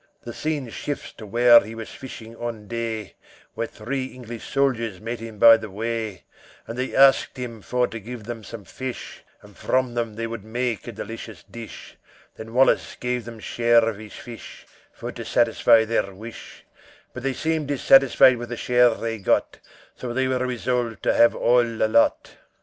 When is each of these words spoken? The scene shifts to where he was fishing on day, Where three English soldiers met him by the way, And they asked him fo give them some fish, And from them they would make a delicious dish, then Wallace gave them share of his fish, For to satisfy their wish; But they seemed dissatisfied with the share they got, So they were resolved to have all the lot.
The 0.23 0.33
scene 0.33 0.67
shifts 0.71 1.13
to 1.19 1.27
where 1.27 1.59
he 1.59 1.75
was 1.75 1.91
fishing 1.91 2.35
on 2.37 2.67
day, 2.67 3.13
Where 3.53 3.67
three 3.67 4.05
English 4.07 4.47
soldiers 4.49 4.99
met 4.99 5.19
him 5.19 5.37
by 5.37 5.57
the 5.57 5.69
way, 5.69 6.23
And 6.65 6.75
they 6.75 6.95
asked 6.95 7.37
him 7.37 7.61
fo 7.61 7.85
give 7.85 8.23
them 8.23 8.43
some 8.43 8.65
fish, 8.65 9.23
And 9.43 9.55
from 9.55 9.93
them 9.93 10.15
they 10.15 10.25
would 10.25 10.43
make 10.43 10.87
a 10.87 10.91
delicious 10.91 11.43
dish, 11.43 11.97
then 12.35 12.51
Wallace 12.55 12.97
gave 12.99 13.25
them 13.25 13.39
share 13.39 13.87
of 13.87 13.97
his 13.99 14.13
fish, 14.15 14.65
For 14.91 15.11
to 15.11 15.23
satisfy 15.23 15.85
their 15.85 16.15
wish; 16.15 16.65
But 17.13 17.21
they 17.21 17.33
seemed 17.33 17.67
dissatisfied 17.67 18.37
with 18.37 18.49
the 18.49 18.57
share 18.57 18.95
they 18.95 19.19
got, 19.19 19.59
So 19.95 20.13
they 20.15 20.27
were 20.27 20.39
resolved 20.47 21.03
to 21.03 21.13
have 21.13 21.35
all 21.35 21.61
the 21.63 21.87
lot. 21.87 22.37